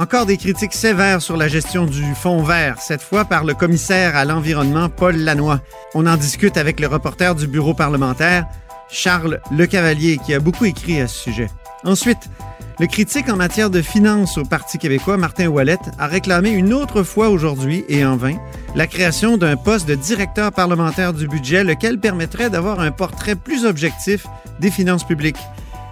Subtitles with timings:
[0.00, 4.16] encore des critiques sévères sur la gestion du fonds vert, cette fois par le commissaire
[4.16, 5.60] à l'environnement Paul Lannoy.
[5.94, 8.46] On en discute avec le reporter du bureau parlementaire,
[8.88, 11.50] Charles Lecavalier, qui a beaucoup écrit à ce sujet.
[11.84, 12.30] Ensuite,
[12.78, 17.02] le critique en matière de finances au Parti québécois, Martin Ouellette, a réclamé une autre
[17.02, 18.36] fois aujourd'hui, et en vain,
[18.74, 23.66] la création d'un poste de directeur parlementaire du budget, lequel permettrait d'avoir un portrait plus
[23.66, 24.26] objectif
[24.60, 25.36] des finances publiques.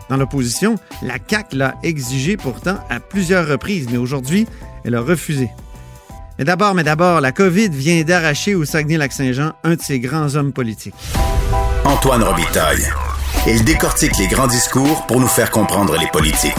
[0.09, 4.47] Dans l'opposition, la CAQ l'a exigé pourtant à plusieurs reprises, mais aujourd'hui,
[4.85, 5.51] elle a refusé.
[6.39, 10.53] Mais d'abord, mais d'abord, la COVID vient d'arracher au Saguenay-Lac-Saint-Jean un de ses grands hommes
[10.53, 10.95] politiques.
[11.85, 12.87] Antoine Robitaille.
[13.47, 16.53] Il décortique les grands discours pour nous faire comprendre les politiques.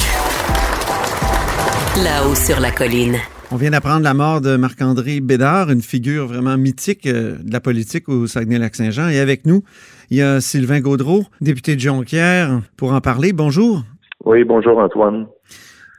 [2.04, 3.18] Là-haut sur la colline.
[3.52, 7.60] On vient d'apprendre la mort de Marc-André Bédard, une figure vraiment mythique euh, de la
[7.60, 9.10] politique au Saguenay-Lac-Saint-Jean.
[9.10, 9.64] Et avec nous,
[10.10, 13.34] il y a Sylvain Gaudreau, député de Jonquière, pour en parler.
[13.34, 13.84] Bonjour.
[14.26, 15.28] Oui, bonjour Antoine.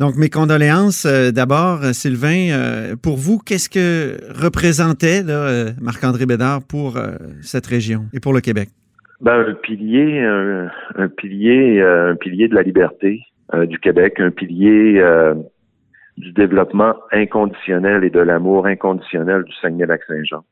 [0.00, 2.50] Donc, mes condoléances euh, d'abord, euh, Sylvain.
[2.52, 6.98] euh, pour vous, qu'est-ce que représentait là, euh, Marc-André Bédard pour
[7.42, 8.70] cette région et pour le Québec?
[9.20, 13.20] Ben, un pilier, un, un pilier, un pilier de la liberté
[13.68, 15.02] du Québec, un pilier
[16.16, 20.44] du développement inconditionnel et de l'amour inconditionnel du Saguenay-Lac-Saint-Jean.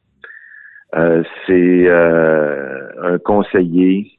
[0.97, 4.11] Euh, c'est euh, un conseiller,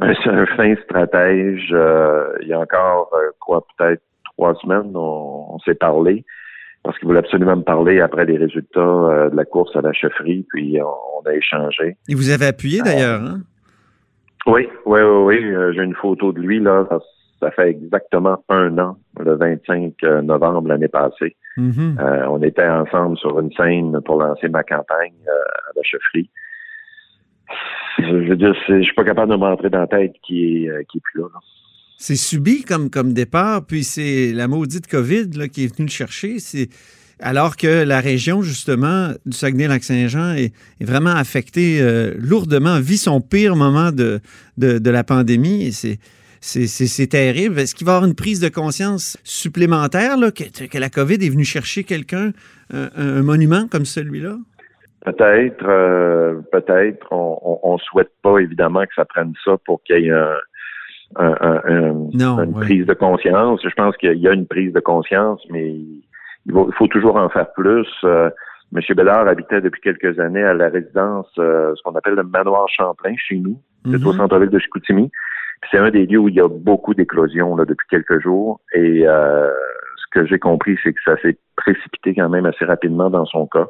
[0.00, 1.70] un, un fin stratège.
[1.72, 6.24] euh, il y a encore euh, quoi, peut-être trois semaines, on, on s'est parlé
[6.82, 9.92] parce qu'il voulait absolument me parler après les résultats euh, de la course à la
[9.94, 11.96] chefferie, puis on, on a échangé.
[12.10, 13.40] Et vous avez appuyé d'ailleurs, hein?
[14.46, 15.74] Oui, oui, oui, oui.
[15.74, 16.84] J'ai une photo de lui, là.
[16.90, 16.98] Ça,
[17.40, 21.36] ça fait exactement un an, le 25 novembre l'année passée.
[21.56, 21.96] Mhm.
[21.98, 26.28] Euh, on était ensemble sur une scène pour lancer ma campagne euh, à la chefferie.
[27.98, 30.68] Je veux dire, je suis pas capable de me rentrer dans la tête qui est,
[30.68, 31.28] euh, qui est plus là.
[31.96, 35.92] C'est subi comme, comme départ, puis c'est la maudite COVID là, qui est venue le
[35.92, 36.38] chercher.
[36.40, 36.68] C'est
[37.20, 43.54] alors que la région, justement, du Saguenay-Lac-Saint-Jean est, vraiment affectée euh, lourdement, vit son pire
[43.54, 44.20] moment de,
[44.58, 45.72] de, la pandémie.
[46.40, 47.60] C'est, terrible.
[47.60, 51.14] Est-ce qu'il va y avoir une prise de conscience supplémentaire là, que, que la COVID
[51.14, 52.32] est venue chercher quelqu'un,
[52.72, 54.36] un, un monument comme celui-là?
[55.04, 57.06] Peut-être, euh, peut-être.
[57.12, 60.36] On, on, on souhaite pas, évidemment, que ça prenne ça pour qu'il y ait un,
[61.16, 62.64] un- un- Non, une ouais.
[62.64, 63.60] prise de conscience.
[63.62, 67.16] Je pense qu'il y a une prise de conscience, mais il faut, il faut toujours
[67.16, 67.86] en faire plus.
[68.04, 68.30] Euh,
[68.72, 72.66] Monsieur Bellard habitait depuis quelques années à la résidence, euh, ce qu'on appelle le manoir
[72.68, 73.60] Champlain chez nous.
[73.90, 74.16] C'est au Mhm.
[74.16, 75.10] centre-ville de Chicoutimi.
[75.70, 78.60] C'est un des lieux où il y a beaucoup d'éclosions depuis quelques jours.
[78.72, 79.50] Et euh,
[79.98, 83.46] ce que j'ai compris, c'est que ça s'est précipité quand même assez rapidement dans son
[83.46, 83.66] cas.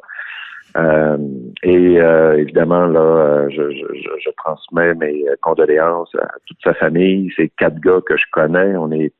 [0.75, 1.17] Euh,
[1.63, 7.31] et euh, évidemment, là, euh, je, je, je, transmets mes condoléances à toute sa famille.
[7.35, 8.75] C'est quatre gars que je connais.
[8.75, 9.13] On est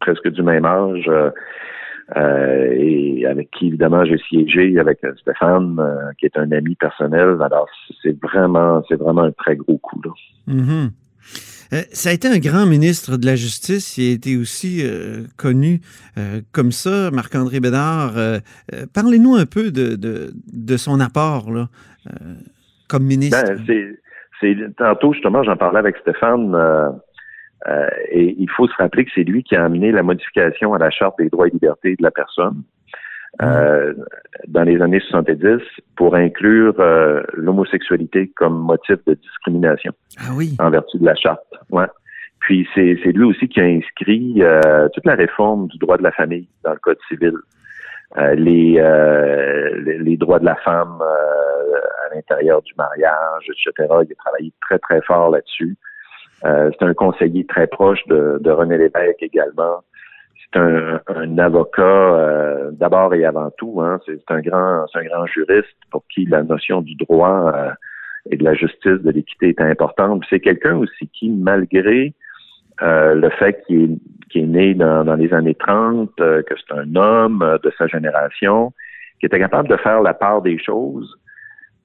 [0.00, 1.08] presque du même âge.
[1.08, 1.30] euh,
[2.16, 6.74] euh, et avec qui, évidemment, j'ai siégé avec euh, Stéphane, euh, qui est un ami
[6.74, 7.38] personnel.
[7.40, 7.68] Alors,
[8.02, 10.00] c'est vraiment, c'est vraiment un très gros coup.
[10.04, 10.10] Là.
[10.46, 10.90] Mhm.
[11.72, 13.96] Euh, ça a été un grand ministre de la Justice.
[13.96, 15.80] Il a été aussi euh, connu
[16.18, 18.12] euh, comme ça, Marc-André Bédard.
[18.94, 21.68] Parlez-nous un peu de, de, son apport là,
[22.88, 23.42] comme ministre.
[23.66, 23.96] Ben,
[24.40, 26.54] c'est tantôt justement, j'en parlais avec Stéphane.
[28.10, 30.90] et il faut se rappeler que c'est lui qui a amené la modification à la
[30.90, 32.62] charte des droits et libertés de la personne
[33.40, 33.94] euh,
[34.46, 35.62] dans les années 70
[35.96, 40.54] pour inclure euh, l'homosexualité comme motif de discrimination ah oui.
[40.58, 41.40] en vertu de la charte.
[41.70, 41.86] Ouais.
[42.40, 46.02] Puis c'est, c'est lui aussi qui a inscrit euh, toute la réforme du droit de
[46.02, 47.34] la famille dans le code civil.
[48.18, 53.72] Euh, les, euh, les, les droits de la femme euh, à l'intérieur du mariage, etc.
[53.78, 55.76] Il a travaillé très, très fort là-dessus.
[56.44, 59.82] Euh, c'est un conseiller très proche de, de René Lévesque également.
[60.52, 63.80] C'est un, un avocat euh, d'abord et avant tout.
[63.80, 67.70] Hein, c'est un grand, un grand juriste pour qui la notion du droit euh,
[68.30, 70.22] et de la justice, de l'équité est importante.
[70.30, 72.14] C'est quelqu'un aussi qui, malgré
[72.82, 73.98] euh, le fait qu'il
[74.34, 77.72] est, est né dans, dans les années 30, euh, que c'est un homme euh, de
[77.76, 78.72] sa génération,
[79.20, 81.14] qui était capable de faire la part des choses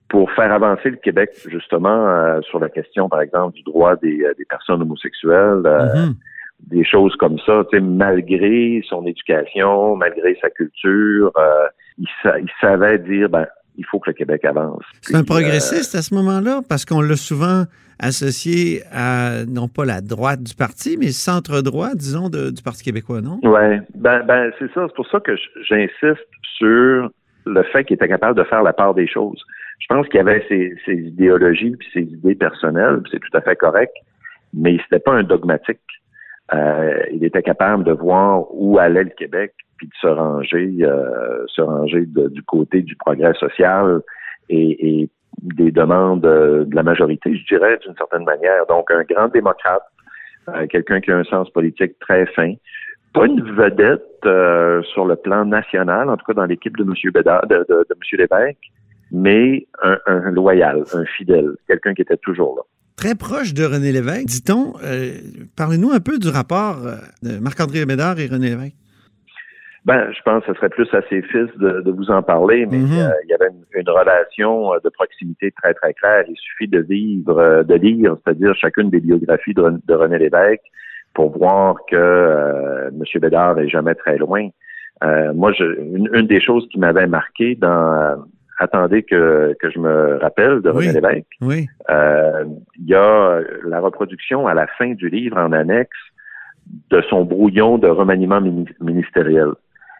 [0.09, 4.25] pour faire avancer le Québec justement euh, sur la question, par exemple, du droit des,
[4.37, 6.15] des personnes homosexuelles, Mhm.
[6.59, 11.67] Des choses comme ça, malgré son éducation, malgré sa culture, euh,
[11.97, 13.45] il, sa- il savait dire, ben,
[13.77, 14.81] il faut que le Québec avance.
[15.01, 17.63] C'est un Puis, euh, progressiste à ce moment-là, parce qu'on l'a souvent
[17.99, 23.21] associé à, non pas la droite du parti, mais centre-droit, disons, de- du Parti québécois,
[23.21, 23.39] non?
[23.43, 24.85] Ouais, ben, ben c'est ça.
[24.87, 25.35] C'est pour ça que
[25.67, 26.25] j'insiste
[26.57, 27.09] sur
[27.45, 29.41] le fait qu'il était capable de faire la part des choses.
[29.79, 33.55] Je pense qu'il avait ses, ses idéologies puis ses idées personnelles, c'est tout à fait
[33.55, 33.93] correct,
[34.53, 35.79] mais c'était pas un dogmatique.
[36.53, 41.43] Euh, il était capable de voir où allait le Québec, puis de se ranger, euh,
[41.47, 43.99] se ranger de- du côté du progrès social
[44.49, 45.09] et, et
[45.41, 48.65] des demandes euh, de la majorité, je dirais, d'une certaine manière.
[48.67, 49.83] Donc, un grand démocrate,
[50.49, 52.53] euh, quelqu'un qui a un sens politique très fin,
[53.13, 56.93] pas une vedette euh, sur le plan national, en tout cas dans l'équipe de M.
[57.13, 58.19] Bédard, de, de, de M.
[58.19, 58.71] Lévesque,
[59.11, 62.61] mais un, un loyal, un fidèle, quelqu'un qui était toujours là.
[62.97, 64.73] Très proche de René Lévesque, dit-on.
[64.83, 65.11] Euh,
[65.55, 68.75] Parlez-nous un peu du rapport euh, de Marc-André Bédard et René Lévesque.
[69.85, 72.65] Ben, je pense que ce serait plus à ses fils de, de vous en parler,
[72.65, 72.91] mais Mhm.
[72.97, 76.25] euh, il y avait une, une relation de proximité très, très claire.
[76.27, 80.65] Il suffit de vivre, euh, de lire, c'est-à-dire chacune des biographies de, de René Lévesque
[81.13, 83.03] pour voir que euh, M.
[83.21, 84.49] Bédard est jamais très loin.
[85.35, 88.15] Moi, je, une, une des choses qui m'avait marqué dans
[88.59, 90.93] Attendez que, que je me rappelle de René Oui.
[90.93, 91.67] Lévesque, Oui.
[91.89, 92.43] euh,
[92.79, 95.97] il y a la reproduction à la fin du livre en annexe
[96.89, 99.49] de son brouillon de remaniement mini- ministériel.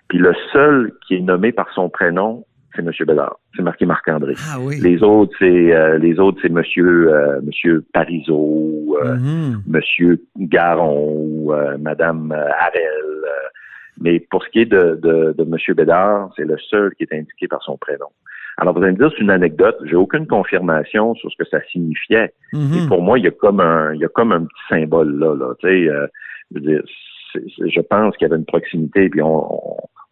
[0.10, 2.46] Puis le seul qui est nommé par son prénom,
[2.76, 2.92] c'est M.
[3.08, 3.38] Bédard.
[3.56, 4.34] C'est marqué Marc-André.
[4.52, 4.80] Ah oui.
[4.82, 9.62] Les autres, c'est euh, les autres, c'est Monsieur euh, Monsieur Parizeau, euh, Mhm.
[9.68, 12.84] Monsieur Garon, euh, Madame euh, Harel.
[13.24, 13.48] euh,
[14.00, 17.14] mais pour ce qui est de, de, de Monsieur Bédard, c'est le seul qui est
[17.14, 18.08] indiqué par son prénom.
[18.58, 19.78] Alors, vous allez me dire, c'est une anecdote.
[19.86, 22.34] J'ai aucune confirmation sur ce que ça signifiait.
[22.54, 25.18] Et pour moi, il y a comme un, il y a comme un petit symbole
[25.20, 25.54] là, là.
[25.60, 26.08] Tu sais, euh,
[26.52, 26.82] je veux dire,
[27.36, 29.46] je pense qu'il y avait une proximité, puis on,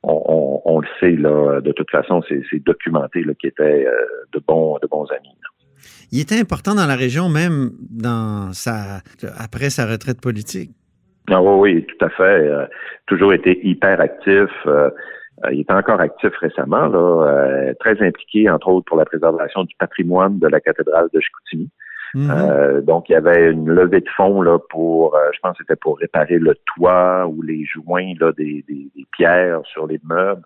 [0.04, 1.60] on, on, on le sait là.
[1.62, 3.92] De toute façon, c'est documenté là, qu'ils étaient euh,
[4.34, 5.36] de bons, de bons amis.
[5.42, 5.50] là.
[6.12, 9.02] Il était important dans la région, même dans sa,
[9.38, 10.72] après sa retraite politique.
[11.30, 12.24] Ah oui, oui, tout à fait.
[12.24, 12.66] Euh,
[13.08, 14.50] toujours été hyper actif.
[14.68, 14.90] Euh,
[15.52, 19.76] il est encore actif récemment, là, euh, très impliqué, entre autres, pour la préservation du
[19.78, 21.70] patrimoine de la cathédrale de Chicoutimi.
[22.14, 22.32] Mhm.
[22.32, 25.64] Euh, donc, il y avait une levée de fonds là pour, euh, je pense que
[25.64, 30.00] c'était pour réparer le toit ou les joints là, des, des, des pierres sur les
[30.06, 30.42] meubles.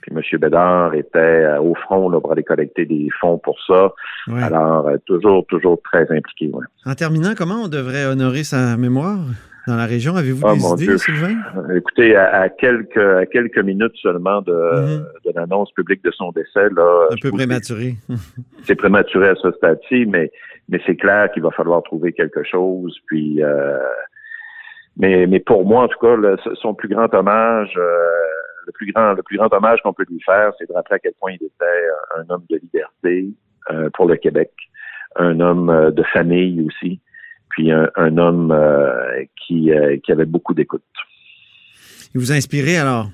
[0.00, 0.38] Puis M.
[0.38, 3.92] Bédard était euh, au front là, pour aller collecter des fonds pour ça.
[4.28, 4.42] Ouais.
[4.42, 6.50] Alors, euh, toujours, toujours très impliqué.
[6.52, 6.64] Ouais.
[6.86, 9.18] En terminant, comment on devrait honorer sa mémoire?
[9.68, 10.16] Dans la région?
[10.16, 10.98] Avez-vous Oh, des mon idées, Dieu.
[10.98, 11.36] Sylvain?
[11.76, 15.06] Écoutez, à, à quelques à quelques minutes seulement de, Mhm.
[15.26, 17.94] de l'annonce publique de son décès, là, Un peu prématuré.
[18.64, 20.30] c'est prématuré à ce stade-ci, mais
[20.70, 22.98] mais c'est clair qu'il va falloir trouver quelque chose.
[23.06, 23.78] Puis, euh,
[24.96, 27.98] mais mais pour moi, en tout cas, le- son plus grand hommage, euh,
[28.66, 30.98] le plus grand le plus grand hommage qu'on peut lui faire, c'est de rappeler à
[30.98, 31.86] quel point il était
[32.16, 33.28] un homme de liberté
[33.70, 34.50] euh, pour le Québec,
[35.16, 37.00] un homme de famille aussi,
[37.58, 40.84] puis un, un homme euh, qui euh, qui avait beaucoup d'écoute.
[42.14, 43.08] Il vous a inspiré alors?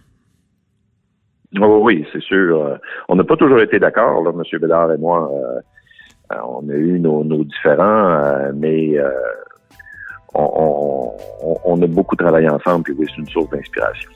[1.62, 2.62] Oh, oui, c'est sûr.
[2.62, 2.76] Euh,
[3.08, 4.42] On n'a pas toujours été d'accord, M.
[4.60, 5.30] Bédard et moi.
[5.32, 9.08] Euh, on a eu nos, nos différends, euh, mais euh,
[10.34, 11.10] on,
[11.42, 14.10] on- on a beaucoup travaillé ensemble, puis oui, c'est une source d'inspiration.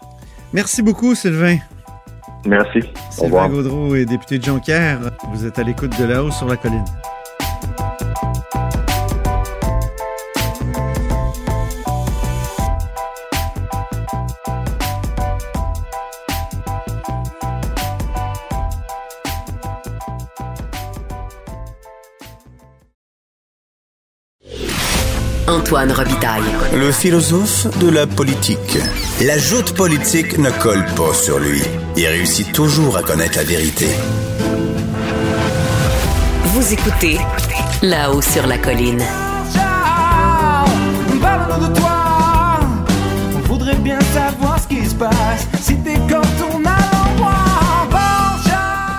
[0.53, 1.57] Merci beaucoup, Sylvain.
[2.45, 2.81] Merci.
[2.81, 3.49] Au Sylvain revoir.
[3.51, 4.99] Gaudreau est député de Jonquière.
[5.33, 6.85] Vous êtes à l'écoute de là-haut sur la colline.
[25.49, 26.43] Antoine Robitaille.
[26.75, 28.77] Le philosophe de la politique.
[29.25, 31.63] La joute politique ne colle pas sur lui.
[31.97, 33.87] Il réussit toujours à connaître la vérité.
[36.45, 37.17] Vous écoutez
[37.83, 39.03] là-haut sur la colline.
[41.23, 42.61] Parle-nous de toi.
[43.35, 45.49] On voudrait bien savoir ce qui se passe.
[45.63, 47.89] Si t'es comme ton endroit.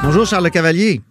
[0.04, 1.02] Bonjour, Charles Le Cavalier.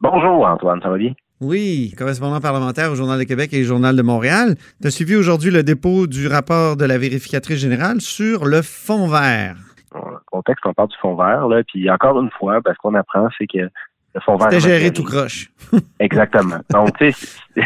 [0.00, 1.12] Bonjour Antoine, ça va bien?
[1.40, 4.54] Oui, correspondant parlementaire au Journal de Québec et au Journal de Montréal.
[4.80, 9.06] Tu as suivi aujourd'hui le dépôt du rapport de la vérificatrice générale sur le fond
[9.06, 9.56] vert.
[9.92, 12.78] Dans le contexte, on parle du fond vert, là, puis encore une fois, ben, ce
[12.78, 14.48] qu'on apprend, c'est que le fond vert...
[14.50, 15.50] C'était géré tout croche.
[16.00, 16.58] Exactement.
[16.70, 17.28] Donc, tu sais,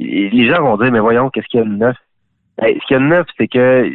[0.00, 1.96] les gens vont dire, mais voyons, qu'est-ce qu'il y a de neuf?
[2.58, 3.90] Ben, ce qu'il y a de neuf, c'est que,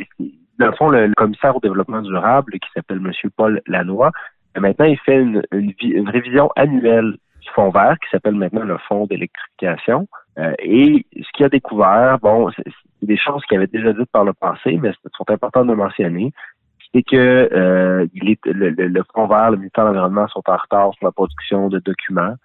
[0.59, 3.11] dans le fond, le, le commissaire au développement durable, qui s'appelle M.
[3.35, 4.11] Paul Lannoy,
[4.53, 7.17] ben, maintenant, il fait une, une, vi- une révision annuelle
[7.55, 10.07] fonds vert, qui s'appelle maintenant le fonds d'électrification.
[10.39, 12.63] Euh, et ce qu'il a découvert, bon, c'est
[13.01, 16.31] des choses qu'il avait déjà dites par le passé, mais sont importantes de mentionner.
[16.93, 20.43] c'est que euh, il est, le, le, le Fonds vert, le ministère de l'Environnement sont
[20.47, 22.35] en retard sur la production de documents,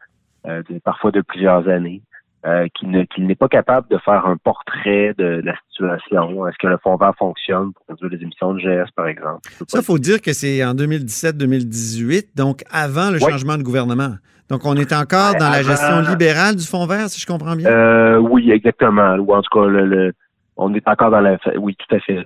[0.47, 2.01] euh, de- parfois de plusieurs années,
[2.47, 6.47] euh, qu'il ne- qu'il n'est pas capable de faire un portrait de la situation.
[6.47, 9.41] Est-ce que le Fonds vert fonctionne pour réduire les émissions de GS, par exemple?
[9.69, 14.15] Ça, faut dire que c'est en 2017-2018, donc avant le changement de gouvernement.
[14.51, 17.57] Donc, on est encore Ouais, dans la gestion libérale du fonds vert, si je comprends
[17.57, 17.69] bien?
[17.69, 19.15] Euh, oui, exactement.
[19.17, 20.13] Ou en tout cas, le, le-
[20.57, 21.37] on est encore dans la...
[21.59, 22.23] Oui, tout à fait.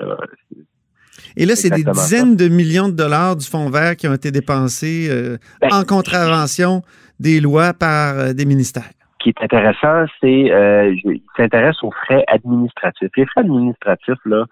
[1.37, 4.31] Et là, c'est des dizaines de millions de dollars du fonds vert qui ont été
[4.31, 6.83] dépensés euh, Ben, en contravention
[7.19, 8.91] des lois par euh, des ministères.
[9.19, 13.11] Ce qui est intéressant, c'est euh, il s'intéresse aux frais administratifs.
[13.17, 14.45] Les frais administratifs, là,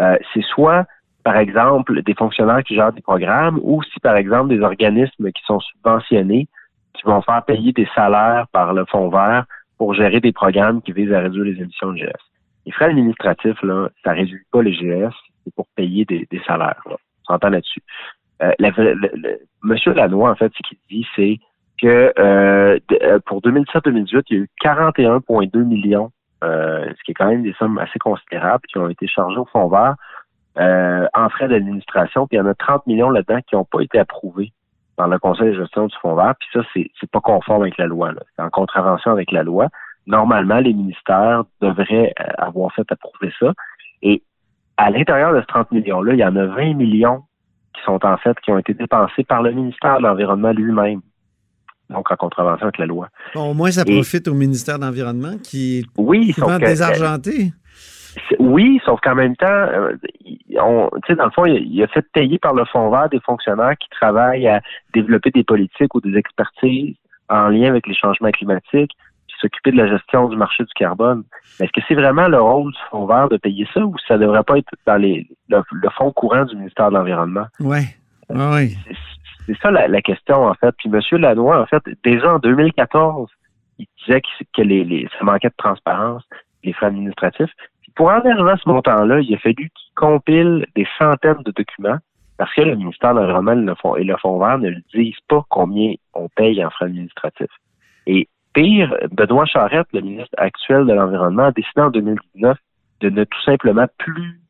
[0.00, 0.86] euh, c'est soit,
[1.24, 5.42] par exemple, des fonctionnaires qui gèrent des programmes ou si, par exemple, des organismes qui
[5.44, 6.48] sont subventionnés
[6.94, 9.44] qui vont faire payer des salaires par le fonds vert
[9.78, 12.22] pour gérer des programmes qui visent à réduire les émissions de GS.
[12.66, 15.12] Les frais administratifs, là, ça réduit pas les GS,
[15.44, 16.82] c'est pour payer des, des salaires.
[16.86, 16.96] Là.
[17.28, 17.82] On s'entend là-dessus.
[18.42, 18.52] Euh,
[19.62, 21.38] Monsieur Lanois, en fait, ce qu'il dit, c'est
[21.80, 26.10] que euh, euh, pour 2017-2018, il y a eu 41,2 millions,
[26.44, 29.46] euh, ce qui est quand même des sommes assez considérables, qui ont été chargées au
[29.46, 29.96] fonds vert
[30.58, 32.26] euh, en frais d'administration.
[32.26, 34.52] Puis il y en a 30 millions là-dedans qui n'ont pas été approuvés
[34.96, 36.34] par le conseil de gestion du fonds vert.
[36.38, 38.12] Puis ça, c'est pas conforme avec la loi.
[38.12, 38.20] là.
[38.36, 39.68] C'est en contravention avec la loi.
[40.06, 43.52] Normalement, les ministères devraient euh, avoir fait approuver ça.
[44.02, 44.22] Et
[44.76, 47.22] à l'intérieur de ce 30 millions-là, il y en a 20 millions
[47.74, 51.00] qui sont en fait, qui ont été dépensés par le ministère de l'Environnement lui-même.
[51.90, 53.08] Donc, en contravention avec la loi.
[53.34, 56.64] Bon, au moins, ça Et- profite au ministère de l'Environnement qui est Oui, souvent que,
[56.64, 57.52] désargenté.
[58.38, 59.96] Oui, sauf qu'en même temps, euh,
[60.60, 63.08] on, tu sais, dans le fond, il, il a fait payer par le Fonds vert
[63.08, 64.60] des fonctionnaires qui travaillent à
[64.94, 66.96] développer des politiques ou des expertises
[67.28, 68.92] en lien avec les changements climatiques,
[69.26, 71.24] puis s'occuper de la gestion du marché du carbone.
[71.60, 74.42] Est-ce que c'est vraiment le rôle du Fonds vert de payer ça ou ça devrait
[74.44, 77.46] pas être dans les, le, le fonds courant du ministère de l'Environnement?
[77.60, 77.80] Oui.
[78.28, 78.76] Oui.
[78.86, 78.96] C'est-
[79.46, 80.72] C'est ça la, la question, en fait.
[80.78, 81.00] Puis M.
[81.20, 83.28] Lanois, en fait, déjà en 2014,
[83.78, 86.22] il disait que, que les, les, ça manquait de transparence,
[86.62, 87.50] les frais administratifs.
[87.94, 91.98] Pour en arriver à ce montant-là, il a fallu qu'il compile des centaines de documents
[92.38, 93.52] parce que le ministère de l'Environnement
[93.96, 97.46] et le Fonds- vert ne le disent pas combien on paye en frais administratifs.
[98.06, 102.58] Et pire, Benoît Charette, le ministre actuel de l'Environnement, a décidé en 2019
[103.00, 104.40] de ne tout simplement plus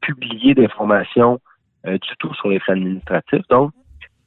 [0.00, 1.40] publier d'informations
[1.86, 3.46] euh, du tout sur les frais administratifs.
[3.48, 3.72] Donc,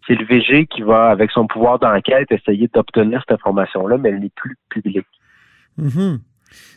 [0.08, 4.20] c'est le VG qui va, avec son pouvoir d'enquête, essayer d'obtenir cette information-là, mais elle
[4.20, 5.06] n'est plus publique.
[5.78, 6.20] Mhm.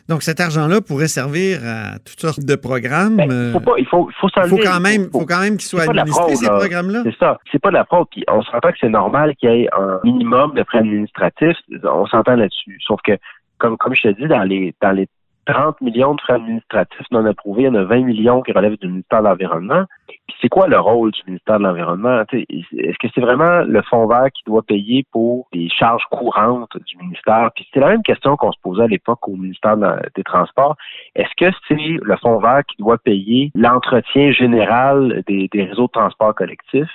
[0.09, 3.17] Donc, cet argent-là pourrait servir à toutes sortes de programmes.
[3.17, 5.67] Ben, euh, faut pas, il faut, faut Il quand même, faut- faut quand même qu'ils
[5.69, 6.57] soient administrés, fraude, ces là.
[6.57, 7.01] programmes-là.
[7.05, 7.37] C'est ça.
[7.51, 8.07] C'est pas de la fraude.
[8.29, 11.57] On s'entend que c'est normal qu'il y ait un minimum de frais administratifs.
[11.83, 12.77] On s'entend là-dessus.
[12.85, 13.13] Sauf que,
[13.57, 15.07] comme, comme je te dis, dans les, dans les
[15.45, 18.77] 30 millions de frais administratifs non approuvés, il y en a 20 millions qui relèvent
[18.77, 19.85] du ministère de l'Environnement.
[20.07, 22.23] Puis c'est quoi le rôle du ministère de l'Environnement?
[22.31, 26.97] Est-ce que c'est vraiment le fonds vert qui doit payer pour les charges courantes du
[26.97, 27.49] ministère?
[27.55, 30.75] Puis c'était la même question qu'on se posait à l'époque au ministère de- des Transports.
[31.15, 36.35] Est-ce que c'est le fonds vert qui doit payer l'entretien général des, réseaux de transport
[36.35, 36.89] collectifs?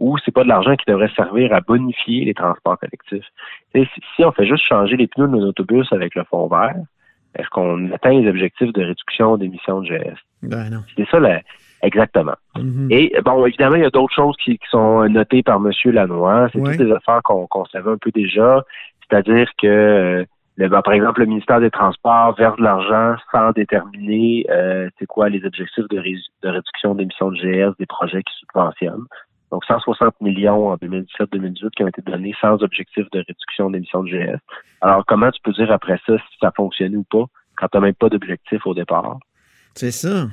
[0.00, 3.26] ou c'est pas de l'argent qui devrait servir à bonifier les transports collectifs?
[4.16, 6.76] Si on fait juste changer les pneus de nos autobus avec le fond vert,
[7.38, 10.16] est-ce qu'on atteint les objectifs de réduction d'émissions de GS?
[10.42, 10.82] Ben.
[10.96, 11.40] C'est ça, la-
[11.82, 12.34] exactement.
[12.56, 12.88] Mhm.
[12.90, 15.70] Et bon, évidemment, il y a d'autres choses qui, qui sont notées par M.
[15.92, 16.48] Lanois.
[16.52, 16.76] C'est Ouais.
[16.76, 18.62] toutes des affaires qu'on savait un peu déjà.
[19.08, 20.24] C'est-à-dire que, euh,
[20.56, 25.06] le- ben, par exemple, le ministère des Transports verse de l'argent sans déterminer euh, c'est
[25.06, 29.06] quoi les objectifs de, ré- de réduction d'émissions de GS des projets qui subventionnent.
[29.52, 34.08] Donc, 160 millions en 2017-2018 qui ont été donnés sans objectif de réduction d'émissions de
[34.08, 34.38] GS.
[34.80, 37.82] Alors, comment tu peux dire après ça si ça fonctionne ou pas quand tu n'as
[37.82, 39.18] même pas d'objectif au départ?
[39.74, 40.26] C'est ça.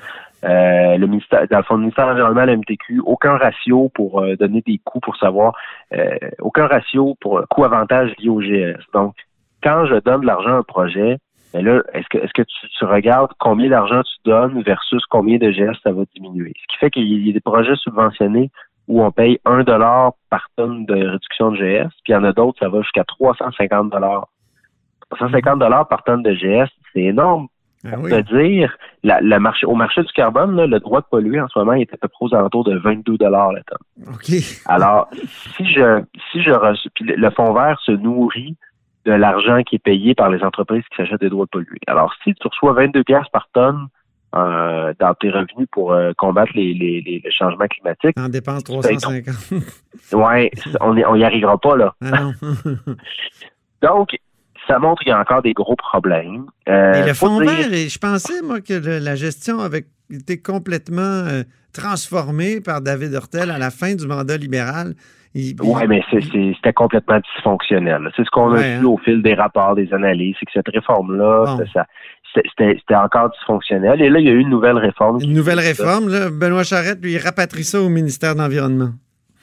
[0.46, 4.22] Euh, le ministère, dans le fond, le ministère de l'Environnement, la MTQ, aucun ratio pour
[4.22, 5.54] euh, donner des coûts pour savoir,
[5.94, 8.82] euh, aucun ratio pour coût-avantage lié au GS.
[8.94, 9.16] Donc,
[9.62, 11.18] quand je donne de l'argent à un projet,
[11.54, 15.38] ben là, est-ce que est-ce que tu, tu regardes combien d'argent tu donnes versus combien
[15.38, 16.54] de GS ça va diminuer?
[16.62, 18.52] Ce qui fait qu'il y a des projets subventionnés
[18.90, 22.24] où on paye 1 dollar par tonne de réduction de GS, puis il y en
[22.26, 24.28] a d'autres, ça va jusqu'à 350 dollars.
[25.12, 27.48] 350 dollars par tonne de GS, c'est énorme
[27.86, 28.12] Ah oui.
[28.12, 31.48] de dire, la, la marché, au marché du carbone, là, le droit de polluer en
[31.48, 34.14] ce moment il est à peu près aux alentours de 22 dollars la tonne.
[34.14, 34.34] OK.
[34.66, 35.08] Alors,
[35.56, 38.58] si je si je reçois, puis le, le fonds vert se nourrit
[39.06, 41.80] de l'argent qui est payé par les entreprises qui s'achètent des droits de polluer.
[41.88, 43.88] Alors, si tu reçois 22 pièces par tonne
[44.36, 48.64] euh, dans tes revenus pour euh, combattre les, les, les, le changement climatique, En dépense
[48.64, 49.36] 350.
[50.14, 51.96] ouais, on y, on y arrivera pas là.
[52.04, 52.30] ah.
[53.82, 54.10] Donc,
[54.68, 56.46] ça montre qu'il y a encore des gros problèmes.
[56.68, 60.40] Euh, Et le fonds dire- vert, je pensais, moi, que le- la gestion avait été
[60.42, 61.44] complètement euh,
[61.74, 64.96] transformé par David Hurtel à la fin du mandat libéral.
[65.36, 65.56] Oui,
[65.88, 68.10] mais c'était complètement dysfonctionnel.
[68.16, 68.86] C'est ce qu'on a vu hein.
[68.86, 71.58] au fil des rapports, des analyses, c'est que cette réforme-là,
[72.34, 74.02] c'était encore dysfonctionnel.
[74.02, 75.20] Et là, il y a eu une nouvelle réforme.
[75.22, 78.90] Une nouvelle réforme, là, Benoît Charette, lui, il rapatrie ça au ministère de l'Environnement.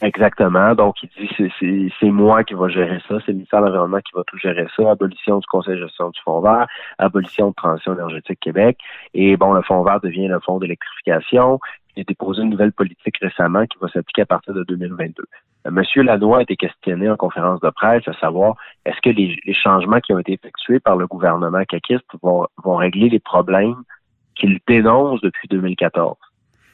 [0.02, 0.74] Exactement.
[0.74, 4.12] Donc, il dit c'est moi qui va gérer ça, c'est le ministère de l'Environnement qui
[4.14, 6.66] va tout gérer ça, abolition du Conseil de gestion du Fonds vert,
[6.98, 8.76] abolition de Transition énergétique Québec.
[9.14, 11.60] Et bon, le Fonds vert devient le Fonds d'électrification.
[11.96, 15.24] Il a déposé une nouvelle politique récemment qui va s'appliquer à partir de 2022.
[15.66, 19.36] Euh, Monsieur Lanois a été questionné en conférence de presse à savoir est-ce que les,
[19.54, 23.82] changements qui ont été effectués par le gouvernement caquiste vont, vont régler les problèmes
[24.34, 26.16] qu'il dénonce depuis 2014.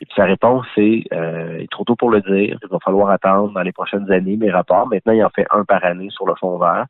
[0.00, 2.58] Et puis sa réponse, c'est euh, il est trop tôt pour le dire.
[2.60, 4.88] Il va falloir attendre dans les prochaines années mes rapports.
[4.88, 6.86] Maintenant, il en fait un par année sur le fond vert.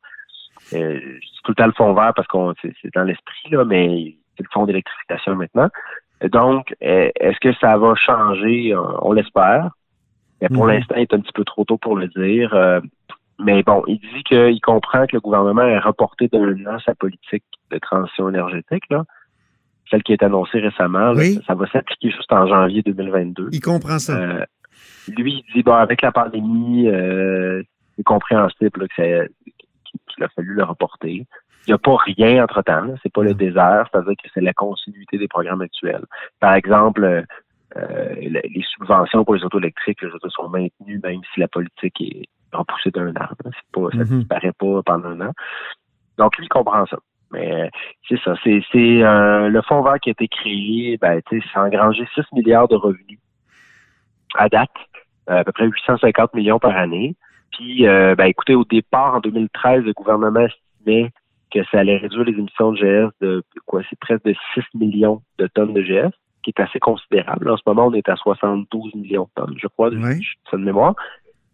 [0.73, 4.15] Euh, c'est tout le temps le fond vert parce qu'on c'est, dans l'esprit, là, mais
[4.35, 5.69] c'est le fond d'électrification maintenant.
[6.31, 8.75] Donc, euh, est-ce que ça va changer?
[9.01, 9.71] On l'espère.
[10.41, 10.73] Mais pour mhm.
[10.73, 12.53] l'instant, il est un petit peu trop tôt pour le dire.
[12.53, 12.81] Euh,
[13.39, 17.43] mais bon, il dit qu'il comprend que le gouvernement a reporté d'un an sa politique
[17.71, 18.83] de transition énergétique.
[18.89, 19.03] Là
[19.93, 21.13] celle qui est annoncée récemment.
[21.45, 23.49] ça va s'appliquer juste en janvier 2022.
[23.51, 24.17] Il comprend ça.
[24.17, 24.45] Euh,
[25.15, 27.61] lui, il dit, bon, avec la pandémie, euh,
[27.95, 31.25] c'est compréhensible qu'il a fallu le reporter.
[31.65, 32.93] Il n'y a pas rien entre-temps.
[33.01, 36.05] C'est pas le désert, c'est-à-dire que c'est la continuité des programmes actuels.
[36.39, 37.25] Par exemple,
[37.75, 41.99] euh, les subventions pour les autos électriques les autos sont maintenues même si la politique
[42.01, 43.29] est repoussée d'un an.
[43.43, 44.19] C'est pas, Ça ne mm-hmm.
[44.19, 45.31] disparaît pas pendant un an.
[46.17, 46.97] Donc, lui, il comprend ça.
[47.31, 47.71] Mais
[48.07, 51.19] c'est ça, c'est euh, le fonds vert qui a été créé, ben,
[51.51, 53.19] ça a engrangé 6 milliards de revenus
[54.35, 54.69] à date,
[55.31, 57.15] euh, à peu près 850 millions par année.
[57.51, 61.11] Puis, euh, ben, écoutez, au départ, en 2013, le gouvernement estimait
[61.53, 63.81] que ça allait réduire les émissions de GS de quoi?
[63.89, 66.11] C'est presque de 6 millions de tonnes de GS,
[66.43, 67.49] qui est assez considérable.
[67.49, 70.95] En ce moment, on est à 72 millions de tonnes, je crois, de, de mémoire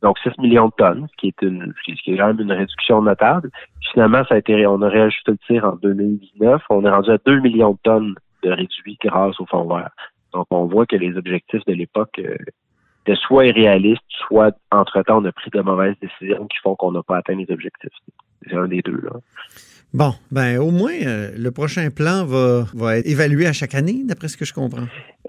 [0.01, 2.51] donc 6 millions de tonnes, ce qui est une, ce qui est quand même une
[2.51, 3.50] réduction notable.
[3.91, 6.62] finalement, ça a été, on a réajusté le tir en 2019.
[6.70, 9.92] On est rendu à 2 millions de tonnes de réduits grâce au fond vert.
[10.33, 12.38] Donc, on voit que les objectifs de l'époque euh,
[13.03, 17.03] étaient soit irréalistes, soit, entre-temps, on a pris de mauvaises décisions qui font qu'on n'a
[17.03, 17.92] pas atteint les objectifs.
[18.48, 19.20] C'est un des deux, là.
[19.92, 24.02] Bon, ben au moins, euh, le prochain plan va, va être évalué à chaque année,
[24.06, 24.86] d'après ce que je comprends.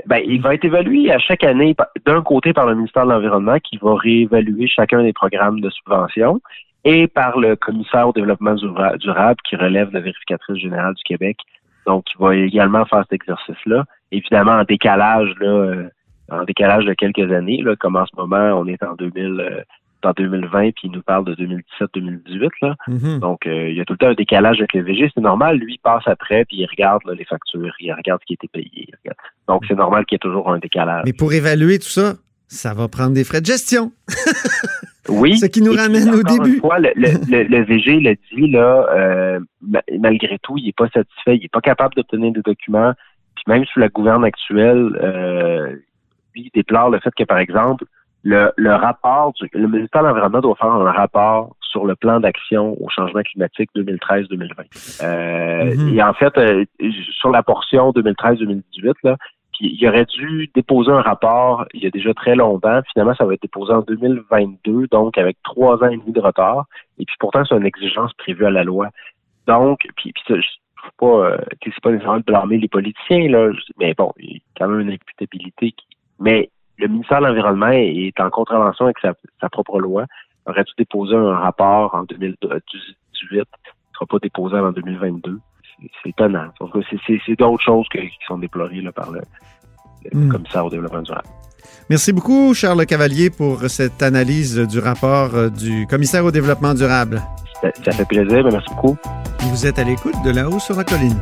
[0.07, 3.57] Ben, il va être évalué à chaque année, d'un côté par le ministère de l'Environnement,
[3.59, 6.43] qui va réévaluer chacun des programmes de subvention,
[6.85, 11.39] et par le commissaire au développement durable, qui relève de la vérificatrice générale du Québec,
[11.87, 13.85] donc qui va également faire cet exercice-là.
[14.13, 15.89] Évidemment, en décalage, là, euh,
[16.31, 19.65] en décalage de quelques années, là, comme en ce moment, on est en 2000
[20.05, 22.51] en 2020, puis il nous parle de 2017-2018.
[22.63, 22.75] là.
[22.89, 23.19] Mhm.
[23.21, 25.11] Donc, euh, il y a tout le temps un décalage avec le VG.
[25.15, 25.59] C'est normal.
[25.59, 28.49] Lui, il passe après, puis il regarde les factures, il regarde ce qui a été
[28.49, 28.89] payé.
[29.49, 31.03] Donc, c'est normal qu'il y ait toujours un décalage.
[31.07, 32.15] Mais pour évaluer tout ça,
[32.47, 33.93] ça va prendre des frais de gestion.
[35.09, 35.39] oui.
[35.39, 36.55] Ce qui nous ramène au début.
[36.55, 39.41] Une fois, le, le, VG l'a dit, là, euh,
[39.99, 42.93] malgré tout, il n'est pas satisfait, il n'est pas capable d'obtenir des documents.
[43.37, 45.69] Puis même sous la gouverne actuelle, euh,
[46.35, 47.85] lui, il déplore le fait que, par exemple,
[48.23, 52.21] le, le rapport, du, le ministère de l'Environnement doit faire un rapport sur le plan
[52.21, 55.03] d'action au changement climatique 2013-2020.
[55.03, 55.95] Euh, mhm.
[55.97, 56.65] Et en fait, euh,
[57.19, 59.17] sur la portion 2013-2018, là,
[59.63, 62.81] il aurait dû déposer un rapport il y a déjà très longtemps.
[62.93, 66.65] Finalement, ça va être déposé en 2022, donc avec trois ans et demi de retard.
[66.99, 68.89] Et puis pourtant, c'est une exigence prévue à la loi.
[69.47, 70.47] Donc, puis, puis ça, je
[70.99, 74.41] pas, euh, c'est pas nécessairement de blâmer les politiciens, là, mais bon, il y a
[74.59, 75.87] quand même une imputabilité qui.
[76.19, 80.07] Mais le ministère de l'Environnement est en contravention avec sa, propre loi.
[80.47, 83.45] Aurait dû déposer un rapport en 2018, il ne
[83.95, 85.39] sera pas déposé en 2022.
[86.03, 86.49] C'est étonnant.
[86.57, 89.21] C'est d'autres choses qui sont déplorées par le,
[90.13, 90.31] hmm.
[90.31, 91.29] commissaire au développement durable.
[91.89, 97.21] Merci beaucoup, Charles Cavalier, pour cette analyse du rapport euh, du commissaire au développement durable.
[97.61, 98.45] Ça, ça fait plaisir.
[98.45, 98.97] Merci beaucoup.
[99.41, 101.21] Vous êtes à l'écoute de La Haut sur la Colline.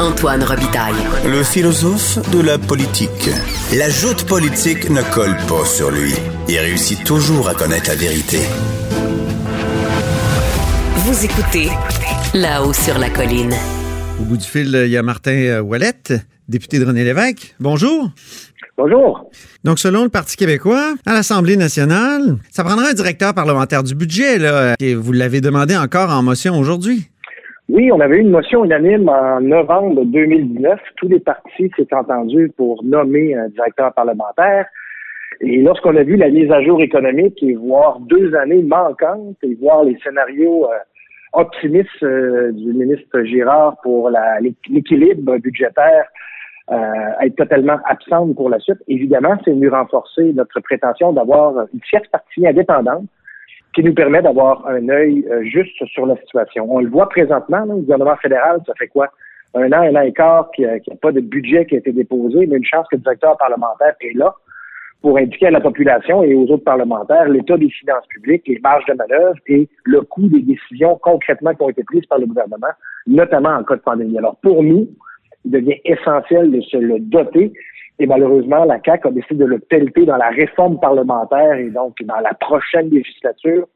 [0.00, 0.94] Antoine Robitaille.
[1.24, 3.30] Le philosophe de la politique.
[3.78, 6.12] La joute politique ne colle pas sur lui.
[6.48, 8.38] Il réussit toujours à connaître la vérité.
[10.96, 11.68] Vous écoutez
[12.34, 13.54] là-haut sur la colline.
[14.20, 16.12] Au bout du fil, il y a Martin euh, Ouellette,
[16.48, 17.54] député de René Lévesque.
[17.60, 18.10] Bonjour.
[18.76, 19.30] Bonjour.
[19.62, 24.38] Donc, selon le Parti québécois, à l'Assemblée nationale, ça prendra un directeur parlementaire du budget,
[24.38, 24.74] là.
[24.80, 27.08] Et vous l'avez demandé encore en motion aujourd'hui.
[27.70, 30.78] Oui, on avait eu une motion unanime en novembre 2019.
[30.96, 34.66] Tous les partis s'étaient entendus pour nommer un directeur parlementaire.
[35.40, 39.54] Et lorsqu'on a vu la mise à jour économique et voir deux années manquantes et
[39.54, 40.76] voir les scénarios euh,
[41.32, 44.10] optimistes euh, du ministre Girard pour
[44.68, 46.04] l'équilibre budgétaire
[46.70, 46.76] euh,
[47.22, 52.08] être totalement absente pour la suite, évidemment, c'est venu renforcer notre prétention d'avoir une tierce
[52.08, 53.04] partie indépendante
[53.74, 56.66] qui nous permet d'avoir un œil euh, juste sur la situation.
[56.70, 59.08] On le voit présentement, le gouvernement fédéral, ça fait quoi?
[59.54, 61.92] Un an, un an et quart qu'il n'y a, pas de budget qui a été
[61.92, 64.34] déposé, mais une chance que le directeur parlementaire est là
[65.00, 68.86] pour indiquer à la population et aux autres parlementaires l'état des finances publiques, les marges
[68.86, 72.72] de manœuvre et le coût des décisions concrètement qui ont été prises par le gouvernement,
[73.06, 74.16] notamment en cas de pandémie.
[74.16, 74.88] Alors pour nous,
[75.44, 77.52] il devient essentiel de se le doter
[78.00, 81.94] et malheureusement, la CAQ a décidé de le pelleter dans la réforme parlementaire et donc
[82.04, 83.68] dans la prochaine législature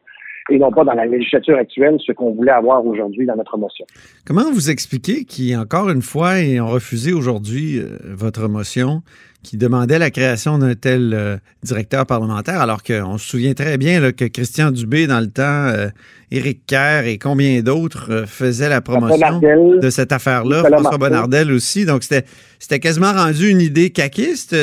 [0.50, 3.84] et non pas dans la législature actuelle, ce qu'on voulait avoir aujourd'hui dans notre motion.
[4.26, 9.02] Comment vous expliquez qui, encore une fois, ont refusé aujourd'hui euh, votre motion
[9.42, 14.12] qui demandait la création d'un tel euh, directeur parlementaire, alors qu'on se souvient très bien
[14.12, 15.88] que Christian Dubé, dans le temps, euh,
[16.30, 21.84] Éric Kerr et combien d'autres faisaient la promotion de cette affaire-là, François Bonnardel aussi.
[21.84, 24.54] Donc, c'était quasiment rendu une idée caquiste.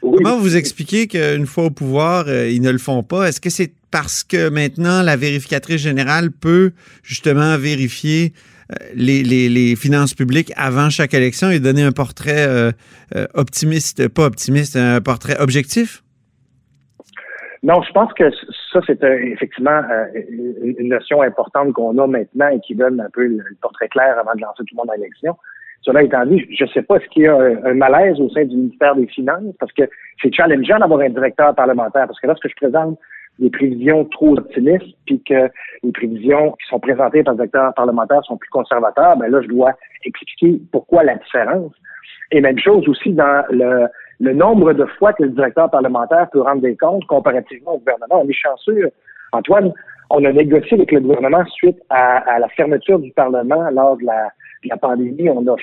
[0.00, 3.28] Comment vous expliquez qu'une fois au pouvoir, ils ne le font pas?
[3.28, 8.32] Est-ce que c'est parce que maintenant, la vérificatrice générale peut justement vérifier
[8.70, 12.70] euh, les, finances publiques avant chaque élection et donner un portrait euh,
[13.16, 16.02] euh, optimiste, pas optimiste, un portrait objectif?
[17.62, 18.30] Non, je pense que
[18.72, 19.80] ça, c'est effectivement
[20.62, 24.34] une notion importante qu'on a maintenant et qui donne un peu le portrait clair avant
[24.36, 25.36] de lancer tout le monde à l'élection.
[25.82, 28.44] Cela étant dit, je ne sais pas ce qu'il y a un, malaise au sein
[28.44, 29.82] du ministère des Finances parce que
[30.22, 32.98] c'est challengeant d'avoir un directeur parlementaire parce que là, ce que je présente,
[33.38, 35.48] des prévisions trop optimistes, puis que
[35.82, 39.48] les prévisions qui sont présentées par le directeur parlementaire sont plus conservateurs, ben là, je
[39.48, 39.72] dois
[40.04, 41.72] expliquer pourquoi la différence.
[42.32, 43.86] Et même chose aussi dans le,
[44.20, 48.22] le nombre de fois que le directeur parlementaire peut rendre des comptes comparativement au gouvernement.
[48.22, 48.90] On est chanceux.
[49.32, 49.72] Antoine,
[50.10, 54.30] on a négocié avec le gouvernement suite à, la fermeture du Parlement lors de la,
[54.64, 55.28] la pandémie.
[55.30, 55.56] On a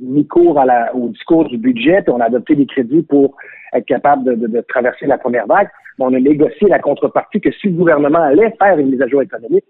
[0.00, 3.36] mis cours à la, au discours du budget, puis on a adopté des crédits pour
[3.72, 5.68] être capable de, de, de traverser la première vague
[6.04, 9.22] on a négocié la contrepartie que si le gouvernement allait faire une mise à jour
[9.22, 9.64] économique,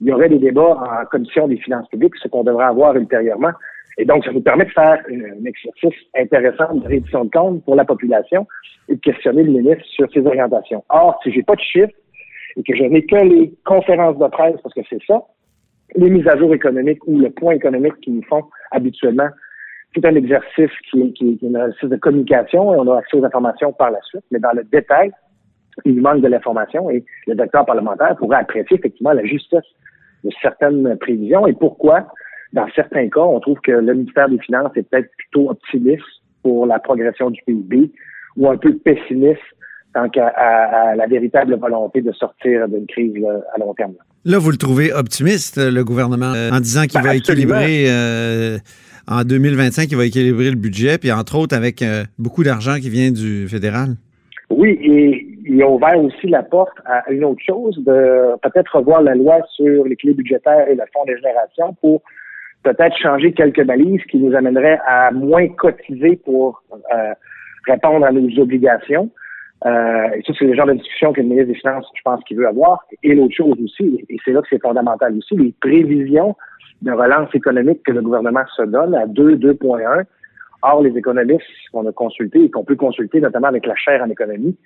[0.00, 3.52] il y aurait des débats en commission des finances publiques, ce qu'on devrait avoir ultérieurement.
[3.96, 7.76] Et donc, ça nous permet de faire un exercice intéressant de réduction de compte pour
[7.76, 8.46] la population
[8.88, 10.84] et de questionner le ministre sur ses orientations.
[10.88, 11.94] Or, si j'ai pas de chiffres
[12.56, 15.22] et que je n'ai que les conférences de presse, parce que c'est ça,
[15.94, 19.28] les mises à jour économiques ou le point économique qu'ils nous font habituellement,
[19.94, 23.16] c'est un exercice qui, qui, qui est un exercice de communication et on a accès
[23.16, 24.24] aux informations par la suite.
[24.32, 25.12] Mais dans le détail,
[25.84, 29.64] il manque de l'information et le docteur parlementaire pourrait apprécier effectivement la justesse
[30.24, 32.08] de certaines prévisions et pourquoi,
[32.52, 36.04] dans certains cas, on trouve que le ministère des Finances est peut-être plutôt optimiste
[36.42, 37.90] pour la progression du PIB
[38.36, 39.40] ou un peu pessimiste
[39.94, 43.14] tant qu'à la véritable volonté de sortir d'une crise
[43.54, 43.94] à long terme.
[44.24, 48.58] Là, vous le trouvez optimiste, le gouvernement, en disant qu'il ben, va équilibrer euh,
[49.06, 52.90] en 2025, il va équilibrer le budget, puis entre autres avec euh, beaucoup d'argent qui
[52.90, 53.96] vient du fédéral.
[54.50, 59.02] Oui, et il a ouvert aussi la porte à une autre chose, de peut-être revoir
[59.02, 62.02] la loi sur l'équilibre budgétaire et le fonds de génération pour
[62.62, 67.12] peut-être changer quelques balises qui nous amèneraient à moins cotiser pour euh,
[67.66, 69.10] répondre à nos obligations.
[69.66, 72.24] Euh, et ça, c'est le genre de discussion que le ministre des Finances, je pense,
[72.24, 72.86] qu'il veut avoir.
[73.02, 76.34] Et l'autre chose aussi, et c'est là que c'est fondamental aussi, les prévisions
[76.82, 80.04] de relance économique que le gouvernement se donne à 2, 2.1.
[80.62, 84.08] Or, les économistes qu'on a consultés et qu'on peut consulter, notamment avec la chaire en
[84.08, 84.56] économie,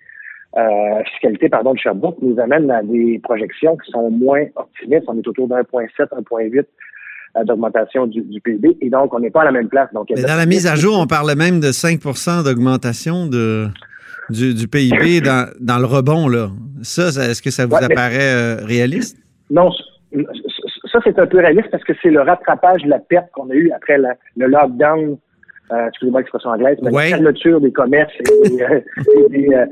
[0.57, 5.05] euh, fiscalité pardon, de Sherbrooke nous amène à des projections qui sont moins optimistes.
[5.07, 6.65] On est autour d'un 1,7, 1,8
[7.37, 8.79] euh, d'augmentation du, PIB.
[8.81, 9.93] Et donc, on n'est pas à la même place.
[9.93, 13.67] Donc, Mais dans la mise à jour, on parle même de 5% d'augmentation de,
[14.31, 16.29] du, PIB dans, dans, le rebond.
[16.29, 16.49] Là.
[16.83, 19.19] Ça, est-ce que ça vous apparaît euh, réaliste?
[19.51, 19.71] Non,
[20.91, 23.55] ça, c'est un peu réaliste parce que c'est le rattrapage de la perte qu'on a
[23.55, 25.19] eue après le lockdown
[25.73, 29.67] euh, excusez-moi l'expression anglaise, mais la fermeture des commerces et, euh, euh,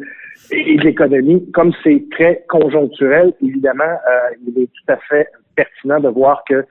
[0.51, 6.01] et, de l'économie, comme c'est très conjoncturel, évidemment, euh, il est tout à fait pertinent
[6.01, 6.65] de voir que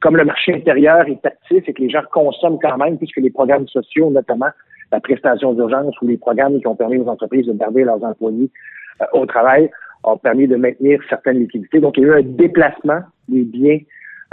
[0.00, 3.30] comme le marché intérieur est actif et que les gens consomment quand même, puisque les
[3.30, 4.50] programmes sociaux, notamment
[4.90, 8.50] la prestation d'urgence ou les programmes qui ont permis aux entreprises de garder leurs employés
[9.12, 9.70] au travail,
[10.02, 11.78] ont permis de maintenir certaines liquidités.
[11.78, 13.78] Donc, il y a eu un déplacement des biens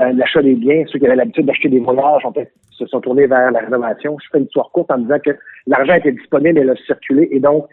[0.02, 0.84] euh, l'achat des biens.
[0.88, 2.24] Ceux qui avaient l'habitude d'acheter des voyages
[2.72, 4.18] se sont tournés vers la rénovation.
[4.24, 5.32] Je fais une histoire courte en disant que
[5.68, 7.28] l'argent était disponible et a circulé.
[7.32, 7.66] Et donc,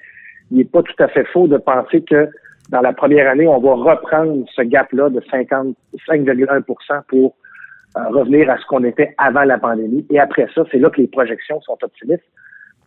[0.51, 2.29] il n'est pas tout à fait faux de penser que
[2.71, 7.37] dans la première année, on va reprendre ce gap-là de 55,1 pour
[7.95, 10.05] revenir à ce qu'on était avant la pandémie.
[10.11, 12.25] Et après ça, c'est là que les projections sont optimistes,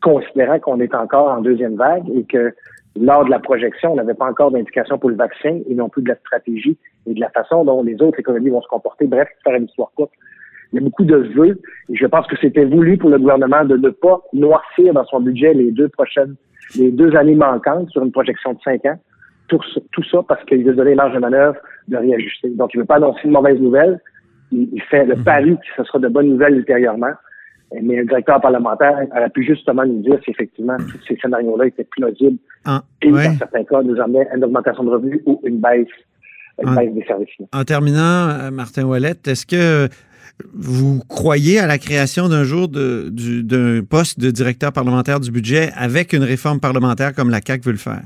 [0.02, 2.54] considérant qu'on est encore en deuxième vague et que
[2.95, 6.02] lors de la projection, on n'avait pas encore d'indication pour le vaccin et non plus
[6.02, 9.06] de la stratégie et de la façon dont les autres économies vont se comporter.
[9.06, 10.12] Bref, faire une histoire courte.
[10.71, 13.65] Il y a beaucoup de vœux et je pense que c'était voulu pour le gouvernement
[13.65, 16.36] de ne pas noircir dans son budget les deux prochaines,
[16.78, 18.99] les deux années manquantes sur une projection de cinq ans.
[19.47, 19.60] Tout,
[19.91, 22.49] tout ça parce qu'il veut donner marge de manœuvre de réajuster.
[22.49, 23.99] Donc, il ne veut pas annoncer une mauvaise nouvelle.
[24.52, 25.23] Il, fait le mhm.
[25.23, 27.13] pari que ce sera de bonnes nouvelles ultérieurement.
[27.71, 31.84] Mais le directeur parlementaire aurait pu justement nous dire si effectivement tous ces scénarios-là étaient
[31.84, 35.60] plausibles ah, et dans certains cas nous amenaient à une augmentation de revenus ou une
[35.60, 35.88] baisse,
[36.63, 37.29] une baisse des services.
[37.53, 39.88] En terminant, euh, Martin Wallet, est-ce que
[40.53, 46.13] vous croyez à la création d'un jour d'un poste de directeur parlementaire du budget avec
[46.13, 48.01] une réforme parlementaire comme la CAQ veut le faire?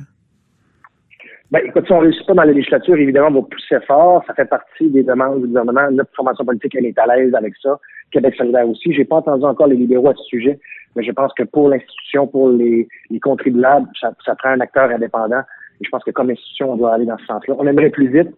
[1.53, 4.23] Ben, écoute, si on ne réussit pas dans la législature, évidemment, on va pousser fort.
[4.25, 5.91] Ça fait partie des demandes du gouvernement.
[5.91, 7.79] Notre formation politique, elle est à l'aise avec ça.
[8.09, 8.91] Québec solidaire aussi.
[8.91, 10.59] J'ai pas entendu encore les libéraux à ce sujet,
[10.95, 12.87] mais je pense que pour l'institution, pour les,
[13.21, 15.41] contribuables, ça, prend un acteur indépendant.
[15.79, 17.53] Et je pense que comme institution, on doit aller dans ce sens-là.
[17.59, 18.31] On aimerait plus vite,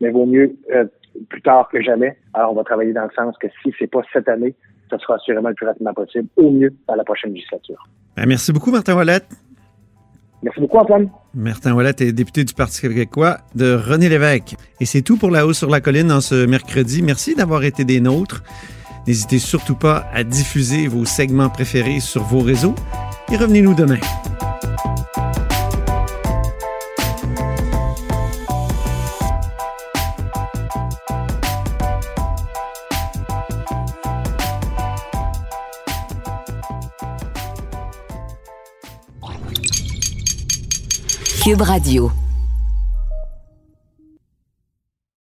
[0.00, 0.84] mais vaut mieux euh,
[1.30, 2.16] plus tard que jamais.
[2.32, 4.54] Alors, on va travailler dans le sens que si c'est pas cette année,
[4.88, 7.88] ça sera assurément le plus rapidement possible, au mieux dans la prochaine législature.
[8.16, 9.26] Ben, merci beaucoup, Martin Wallette.
[10.42, 11.08] Merci beaucoup, Antoine.
[11.34, 14.56] Martin Ouellet est député du Parti québécois de René Lévesque.
[14.80, 17.02] Et c'est tout pour La Hausse sur la Colline en ce mercredi.
[17.02, 18.42] Merci d'avoir été des nôtres.
[19.06, 22.74] N'hésitez surtout pas à diffuser vos segments préférés sur vos réseaux
[23.30, 23.98] et revenez-nous demain.
[41.42, 42.12] Cube Radio.